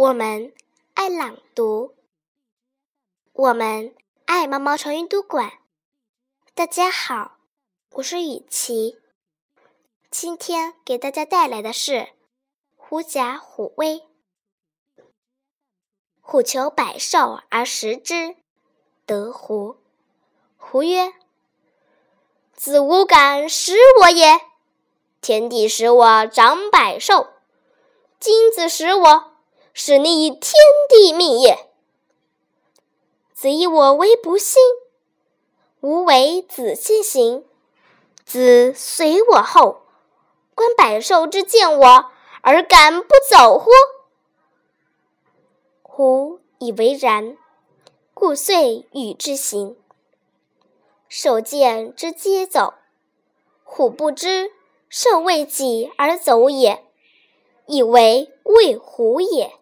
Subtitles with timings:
[0.00, 0.54] 我们
[0.94, 1.94] 爱朗读，
[3.34, 5.58] 我们爱毛毛虫阅读馆。
[6.54, 7.36] 大家好，
[7.90, 8.98] 我是雨琪，
[10.10, 11.92] 今天给大家带来的是
[12.78, 13.96] 《狐假虎威》。
[16.22, 18.36] 虎求百兽而食之，
[19.04, 19.76] 得狐。
[20.56, 21.12] 狐曰
[22.56, 24.40] ：“子无敢食我也。
[25.20, 27.34] 天地使我长百兽，
[28.18, 29.26] 今子食我。”
[29.82, 30.52] 使你天
[30.90, 31.66] 地命也。
[33.32, 34.62] 子以我为不信，
[35.80, 37.46] 吾为子先行。
[38.26, 39.80] 子随我后，
[40.54, 42.10] 观百兽之见我，
[42.42, 43.70] 而敢不走乎？
[45.82, 47.38] 狐以为然，
[48.12, 49.78] 故遂与之行。
[51.08, 52.74] 兽见之皆走，
[53.64, 54.52] 虎不知
[54.90, 56.84] 兽为己而走也，
[57.64, 59.58] 以为畏虎也。